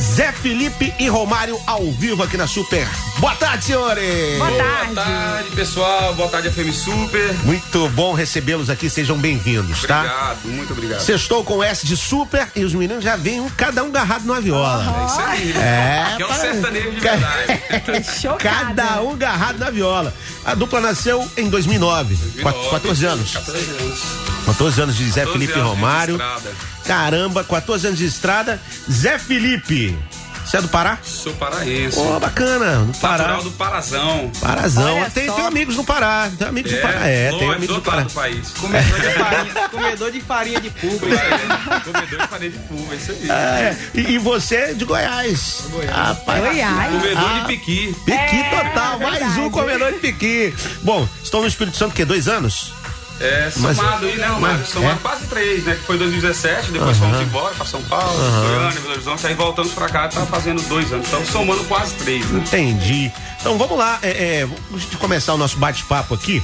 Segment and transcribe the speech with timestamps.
[0.00, 3.07] Zé Felipe e Romário ao vivo aqui na Super.
[3.18, 4.38] Boa tarde, senhores!
[4.38, 6.14] Boa Boa tarde, pessoal.
[6.14, 7.34] Boa tarde, FM Super.
[7.44, 9.98] Muito bom recebê-los aqui, sejam bem-vindos, tá?
[10.02, 11.00] Obrigado, muito obrigado.
[11.00, 14.40] Sextou com S de Super e os meninos já vêm um, cada um garrado numa
[14.40, 14.84] viola.
[15.02, 15.52] É isso aí.
[15.56, 18.06] É, Que é um sertanejo de verdade.
[18.22, 18.38] Chocada.
[18.84, 20.14] Cada um garrado na viola.
[20.44, 23.32] A dupla nasceu em 2009, Quat- 14 anos.
[23.32, 24.00] 14 anos.
[24.46, 26.12] 14 anos de Zé 14 Felipe anos de Romário.
[26.14, 26.50] estrada.
[26.86, 28.58] Caramba, 14 anos de estrada.
[28.90, 29.98] Zé Felipe,
[30.48, 30.98] você é do Pará?
[31.02, 31.96] Sou paraense.
[31.96, 33.18] Pô, bacana, no Pará.
[33.18, 34.32] Natural do Parazão.
[34.40, 34.96] Parazão.
[34.96, 35.34] Olha Tem, só.
[35.34, 36.30] tem amigos no Pará.
[36.38, 37.06] Tem amigos no Pará.
[37.06, 38.02] É, tem amigos do no Pará.
[38.02, 38.50] do país.
[38.52, 40.70] Comedor de farinha, comedor de farinha de.
[40.70, 43.30] Comedor de farinha de pulga, isso aí.
[43.30, 45.64] É, e, e você é de Goiás.
[45.90, 46.92] Rapaz, Goiás.
[46.92, 47.38] Comedor Ah.
[47.40, 47.94] de piqui.
[48.04, 50.54] Piqui É, total, mais um comedor de piqui.
[50.82, 52.72] Bom, estão no Espírito Santo, que dois anos?
[53.20, 54.58] É, Mas- somado aí, né, Romário?
[54.58, 55.02] mas- Somado é?
[55.02, 55.74] quase três, né?
[55.74, 59.88] Que foi 2017, depois fomos embora pra São Paulo, Goiânia, Belo Horizonte, aí voltamos pra
[59.88, 61.08] cá, tá fazendo dois anos.
[61.08, 62.40] Então somando quase três, né?
[62.46, 63.10] Entendi.
[63.40, 66.42] Então vamos lá, é, é, de começar o nosso bate-papo aqui.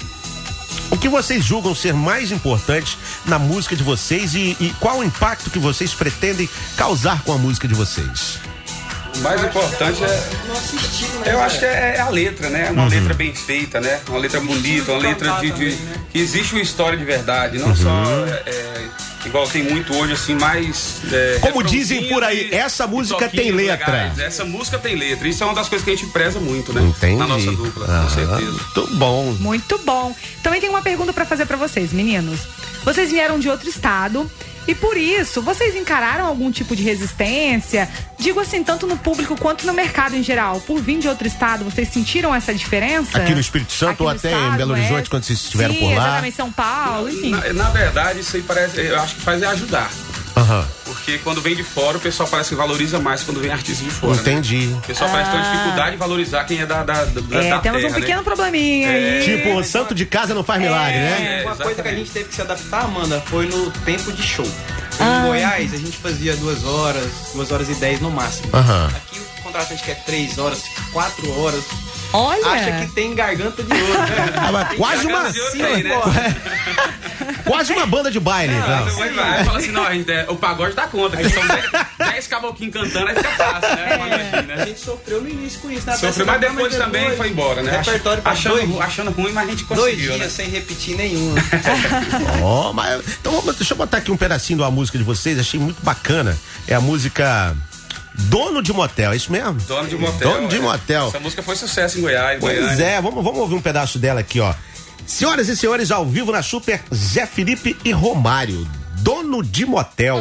[0.90, 5.04] O que vocês julgam ser mais importante na música de vocês e, e qual o
[5.04, 8.38] impacto que vocês pretendem causar com a música de vocês?
[9.16, 10.28] O mais importante é.
[10.48, 11.32] Nosso estilo, né?
[11.32, 12.70] Eu acho que é, é a letra, né?
[12.70, 14.00] Uma letra bem feita, né?
[14.08, 15.94] Uma letra bonita, uma letra de, de- também, né?
[16.10, 17.90] que existe uma história de verdade, não só
[18.46, 18.88] é, é,
[19.26, 23.50] igual tem muito hoje assim, mais é, Como dizem por aí, e- essa música tem
[23.52, 23.92] letra.
[23.92, 24.18] legais.
[24.18, 25.26] Essa música tem letra.
[25.28, 26.82] Isso é uma das coisas que a gente preza muito, né?
[26.82, 27.16] Entendi.
[27.16, 28.50] Na nossa dupla, Aham, com certeza.
[28.52, 29.36] Muito bom.
[29.40, 30.14] Muito bom.
[30.42, 32.40] Também tem uma pergunta pra fazer pra vocês, meninos.
[32.84, 34.30] Vocês vieram de outro estado
[34.66, 37.88] e por isso vocês encararam algum tipo de resistência?
[38.18, 40.60] Digo assim, tanto no público quanto no mercado em geral.
[40.60, 43.18] Por vir de outro estado, vocês sentiram essa diferença?
[43.18, 45.10] Aqui no Espírito Santo Aqui ou até estado, em Belo Horizonte, é.
[45.10, 45.92] quando vocês estiveram Sim, por lá?
[45.92, 47.30] exatamente, São Paulo, enfim.
[47.30, 48.80] Na, na verdade, isso aí parece.
[48.80, 49.90] Eu acho que faz é ajudar.
[50.36, 50.66] Aham,
[51.04, 53.90] Porque quando vem de fora, o pessoal parece que valoriza mais quando vem artista de
[53.90, 54.14] fora.
[54.14, 54.20] né?
[54.22, 54.74] entendi.
[54.74, 57.58] O pessoal parece ter uma dificuldade de valorizar quem é da, da, da, É, da
[57.58, 58.24] temos terra, um pequeno né?
[58.24, 59.22] probleminha aí.
[59.22, 61.42] Tipo, o santo de casa não faz milagre, né?
[61.42, 64.22] É, Uma coisa que a gente teve que se adaptar, Amanda, foi no tempo de
[64.22, 64.46] show.
[64.98, 68.48] Em Goiás, a gente fazia duas horas, duas horas e dez no máximo.
[68.54, 68.86] Aham.
[68.96, 71.64] Aqui o contratante quer três horas, quatro horas.
[72.16, 73.92] Olha, Acha que tem garganta de ouro.
[73.98, 74.32] né?
[74.36, 76.00] Ah, quase uma, Garganta de ouro tem, né?
[77.44, 78.54] quase uma banda de baile.
[78.54, 78.96] Ah, então.
[78.96, 79.44] vai, vai.
[79.44, 81.42] Fala assim, não, a gente, é, o pagode dá conta, que são
[81.98, 83.94] 10 caboclinhos cantando, aí fica fácil, né?
[83.96, 84.66] Imagina, A né?
[84.66, 85.96] gente sofreu no início com isso, né?
[85.96, 87.78] Sofreu, mas depois também foi embora, né?
[87.78, 90.28] Repertório pra achando, dois, achando ruim, mas a gente dois conseguiu, dias né?
[90.28, 91.34] sem repetir nenhum.
[92.42, 93.02] Ó, mas.
[93.20, 95.82] Então vamos- deixa eu botar aqui um pedacinho de uma música de vocês, achei muito
[95.82, 96.36] bacana.
[96.68, 97.54] É a música
[98.14, 99.54] Dono de Motel, é isso mesmo?
[99.66, 100.32] Dono de motel.
[100.32, 100.60] Dono de é.
[100.60, 101.08] motel.
[101.08, 102.84] Essa música foi sucesso em Goiás, Pois Goiânia.
[102.84, 104.54] é, vamos, vamos ouvir um pedaço dela aqui, ó.
[105.06, 108.66] Senhoras e senhores, ao vivo na Super, Zé Felipe e Romário,
[109.00, 110.20] dono de motel.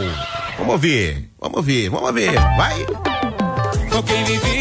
[0.58, 2.86] Vamos ouvir, vamos ouvir, vamos ouvir, vai.
[4.06, 4.53] Quem vive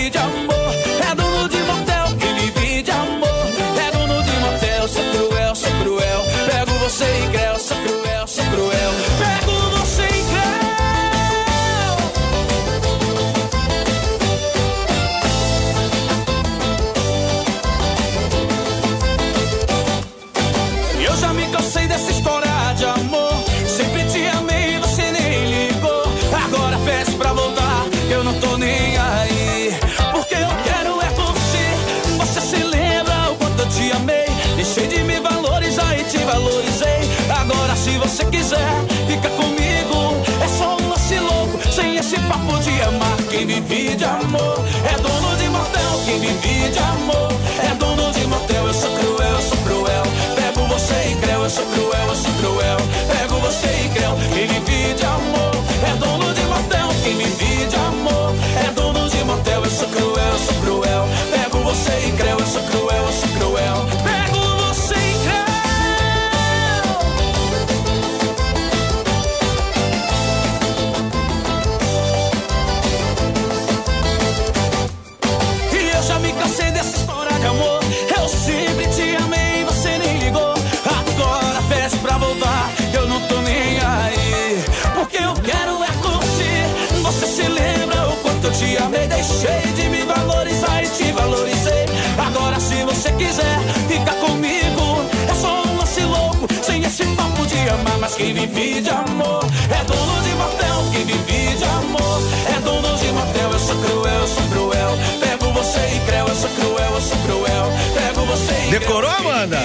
[98.47, 100.85] vive de amor é dono de motel.
[100.93, 103.53] Quem vive de amor é dono de motel.
[103.53, 104.99] Eu sou cruel, eu sou cruel.
[105.21, 107.73] Pego você e creu, eu sou cruel, eu sou cruel.
[107.95, 108.81] Pego você e creu.
[108.81, 109.59] Decorou, Amanda?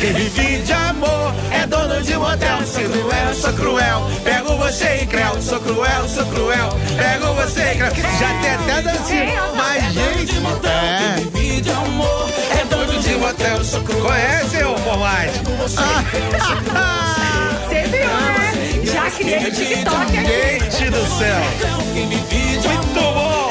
[0.00, 2.58] Quem vive de amor é dono de motel.
[2.66, 4.10] Sou cruel, sou cruel.
[4.24, 5.40] Pego você e creu.
[5.40, 6.68] Sou cruel, sou cruel.
[6.96, 7.92] Pego você e creu.
[8.18, 9.42] Já tem até dancinha.
[9.56, 11.01] Mas, gente, é.
[13.80, 15.38] Conhece o formate?
[15.38, 15.80] Você
[17.88, 18.52] viu, né?
[18.84, 20.60] Já criei no TikTok aqui.
[20.70, 21.40] Gente do céu.
[21.94, 23.48] Muito bom.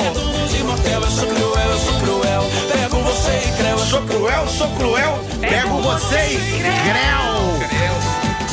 [1.10, 2.44] sou cruel, eu sou cruel.
[2.72, 3.72] Pego você e creu.
[3.72, 5.20] Eu sou cruel, sou cruel.
[5.40, 7.42] Pego você e creu.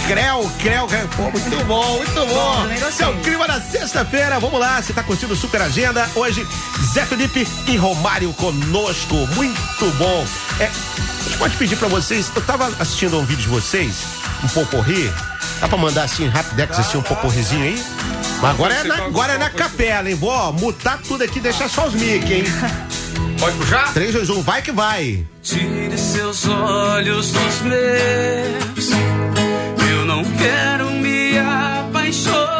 [0.07, 1.07] Creu, creu, creu.
[1.17, 2.67] Pô, muito bom, muito bom.
[2.89, 4.41] Esse é o clima da sexta-feira.
[4.41, 6.09] Vamos lá, você tá curtindo o Super Agenda.
[6.15, 6.49] Hoje,
[6.95, 9.15] Zé Felipe e Romário conosco.
[9.35, 10.25] Muito bom.
[10.59, 10.71] É,
[11.39, 12.31] pode pedir pra vocês.
[12.35, 14.05] Eu tava assistindo um vídeo de vocês,
[14.45, 15.11] um poporri.
[15.61, 17.83] Dá pra mandar assim, rapidex, assim, um poporrizinho aí?
[18.41, 20.15] Mas agora é na, agora é na capela, hein?
[20.15, 22.45] Vou mutar tudo aqui e deixar só os mic, hein?
[23.39, 23.93] Pode puxar?
[23.95, 25.25] 3, 2, 1, vai que vai.
[25.43, 28.91] Tire seus olhos dos meus.
[29.91, 32.59] Eu não quero me apaixonar.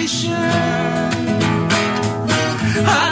[0.00, 0.32] Paixão.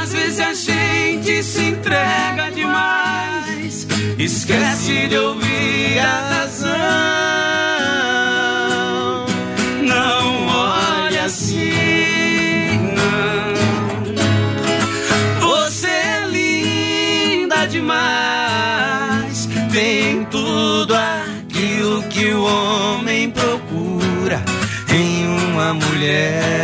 [0.01, 3.87] Às vezes a gente se entrega demais,
[4.19, 6.69] esquece de ouvir a razão.
[9.83, 11.61] Não olha assim,
[12.97, 13.55] não.
[15.41, 24.43] Você é linda demais, tem tudo aquilo que o homem procura
[24.91, 26.58] em uma mulher.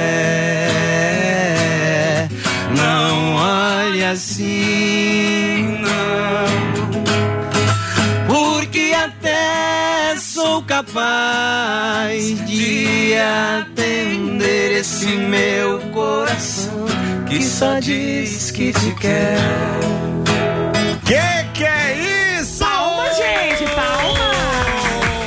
[10.75, 16.87] Capaz de atender esse meu coração
[17.29, 19.39] que só diz que te quer.
[21.05, 22.59] Que que é isso?
[22.59, 24.31] Palma, gente, palma.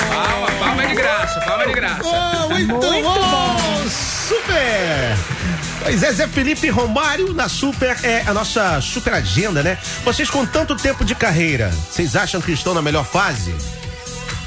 [0.10, 2.02] Palma, palma de graça, palma de graça.
[2.04, 3.58] Oh, muito, Muito bom.
[3.90, 5.16] Super!
[5.82, 9.78] Pois é, Zé Felipe Romário na Super é a nossa super agenda, né?
[10.04, 13.56] Vocês com tanto tempo de carreira, vocês acham que estão na melhor fase?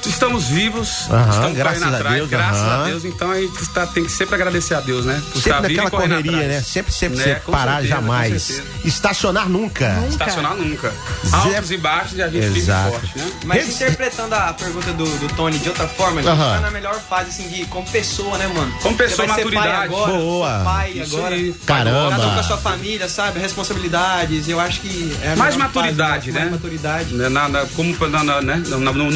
[0.07, 2.81] Estamos vivos, Aham, estamos graças correndo a atrás, Deus, graças aham.
[2.83, 3.05] a Deus.
[3.05, 5.21] Então a gente tá- tem que sempre agradecer a Deus, né?
[5.33, 6.49] Por Sempre naquela correria, atrás.
[6.49, 6.61] né?
[6.63, 7.25] Sempre, sempre, Né?
[7.25, 8.63] sempre Com parar certeza, jamais.
[8.85, 10.03] Estacionar nunca.
[10.09, 10.93] Estacionar nunca.
[11.27, 12.91] Zé- Altos e baixos e a gente vive Exato.
[12.93, 13.31] forte, né?
[13.45, 16.55] Mas Redes- interpretando a pergunta do, do Tony de outra forma, a gente Aham.
[16.55, 18.73] tá na melhor fase, assim, de como pessoa, né, mano?
[18.83, 19.85] Como pessoa, Você vai ser pai maturidade.
[19.95, 20.61] agora, Boa.
[20.65, 21.35] pai Isso agora.
[21.35, 21.55] aí.
[21.67, 22.11] Caramba.
[22.11, 23.39] Cada um com a sua família, sabe?
[23.39, 24.49] Responsabilidades.
[24.49, 26.41] Eu acho que é a Mais melhor fase, maturidade, né?
[26.41, 27.15] Mais maturidade.
[27.15, 29.11] Né, na- na- como na- na- né, no, no-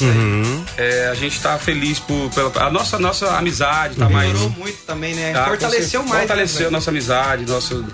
[0.00, 0.64] Uhum.
[0.76, 4.28] é, a gente tá feliz por, pela a nossa, nossa amizade, tá mais.
[4.28, 5.32] Melhorou muito também, né?
[5.32, 6.20] tá, Fortaleceu mais.
[6.20, 7.84] Fortaleceu né, nossa amizade, nosso,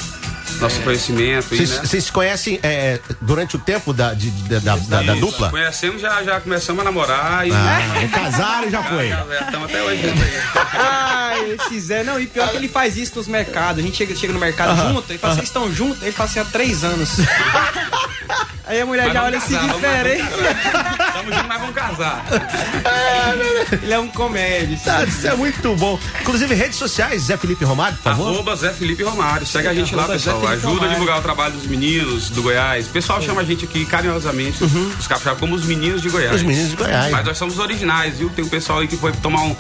[0.61, 1.47] nosso conhecimento.
[1.53, 2.01] aí, Vocês né?
[2.01, 5.21] se conhecem é, durante o tempo da, de- da, da- da- da Isso.
[5.27, 5.51] dupla?
[5.51, 7.53] Conhecemos, já, já começamos a namorar e.
[7.53, 9.09] Ah, casaram e já foi.
[9.11, 10.03] Estamos até hoje.
[10.05, 10.41] aí.
[10.81, 13.83] Ah, esse Zé, não, e pior que ele faz isso nos mercados.
[13.83, 16.03] A gente chega, chega no mercado junto, ele fala, vocês estão juntos?
[16.03, 17.11] Ele fala assim, há três anos.
[18.67, 20.25] Aí a mulher Mas já olha assim, diferente.
[21.31, 22.25] Juntos, mas vamos casar.
[23.83, 24.79] Ele é um comédia.
[24.87, 25.99] Ah, Isso é muito bom.
[26.21, 28.29] Inclusive, redes sociais, Zé Felipe Romário, por favor.
[28.35, 29.47] Arroba Zé Felipe Romário.
[29.47, 30.47] Segue a gente lá, pessoal.
[30.49, 32.87] Ajuda a divulgar o trabalho dos meninos do Goiás.
[32.87, 36.37] O pessoal chama a gente aqui carinhosamente, os capixabas, como os meninos de Goiás.
[36.37, 37.11] Os meninos de Goiás.
[37.11, 38.31] Mas nós somos originais, viu?
[38.31, 39.57] Tem um pessoal aí que foi tomar um,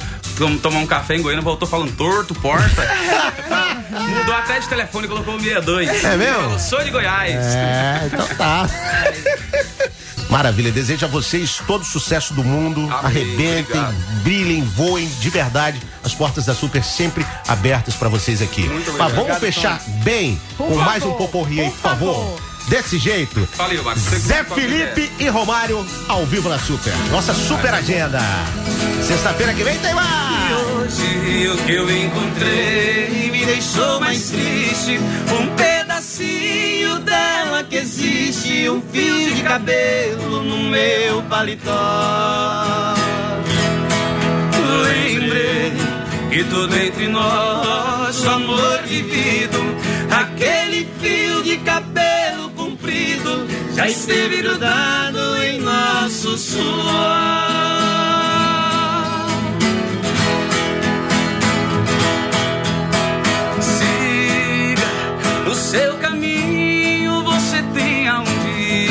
[0.60, 2.82] tomar um café em Goiânia, voltou falando torto, porta.
[4.18, 6.04] Mudou até de telefone e colocou o 62.
[6.04, 6.42] É mesmo?
[6.42, 7.34] Falou, sou de Goiás.
[7.34, 8.68] É, então tá.
[10.30, 13.94] Maravilha, desejo a vocês todo o sucesso do mundo, Amém, arrebentem, obrigado.
[14.22, 15.80] brilhem, voem de verdade.
[16.04, 18.62] As portas da Super sempre abertas pra vocês aqui.
[18.68, 19.26] Muito Mas obrigado.
[19.26, 22.14] vamos fechar bem com Por mais um favor, poporri aí, por por favor.
[22.14, 22.40] favor.
[22.68, 23.48] Desse jeito.
[23.56, 24.02] Valeu, Marcos.
[24.02, 26.92] Zé que- Felipe e Romário ao vivo na Super.
[27.10, 28.20] Nossa super agenda.
[29.06, 30.08] Sexta-feira que vem tem mais.
[30.76, 34.98] Hoje o que eu encontrei me deixou mais triste.
[35.32, 42.94] Um pedacinho dela que existe, um fio de cabelo no meu paletó.
[44.84, 45.72] Lembrei
[46.30, 49.58] E tudo entre nós, amor vivido,
[50.10, 51.17] aquele fio
[53.78, 56.66] já esteve grudado em nosso suor.
[63.60, 64.88] Siga
[65.48, 68.90] o seu caminho, você tem aonde ir.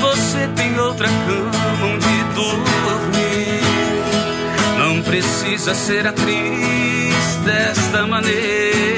[0.00, 3.60] Você tem outra cama onde dormir.
[4.76, 8.89] Não precisa ser atriz desta maneira.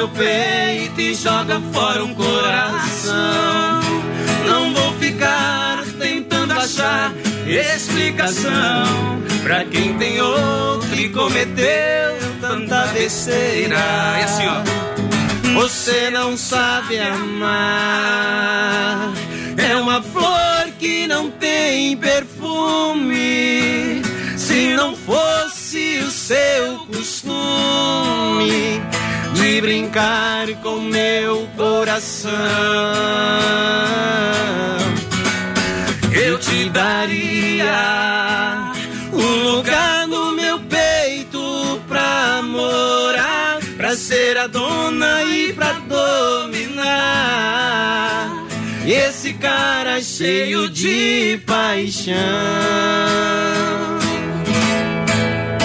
[0.00, 3.82] Meu peito e joga fora um coração.
[4.46, 7.12] Não vou ficar tentando achar
[7.46, 13.76] explicação pra quem tem outro e cometeu tanta besteira.
[14.20, 14.62] E assim, ó.
[15.52, 17.92] Você não sabe amar.
[19.58, 23.79] É uma flor que não tem perfume.
[29.90, 32.30] Brincar com meu coração,
[36.12, 38.72] eu te daria
[39.12, 46.90] um lugar no meu peito pra morar, pra ser a dona e pra dominar.
[48.84, 52.14] E esse cara cheio de paixão.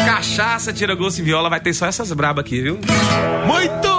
[0.05, 2.79] Cachaça, tira gosto em viola, vai ter só essas brabas aqui, viu?
[3.45, 3.94] Muito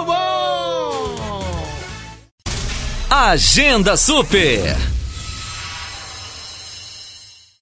[3.19, 4.96] Agenda Super.